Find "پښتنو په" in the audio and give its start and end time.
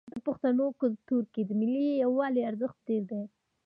0.27-0.75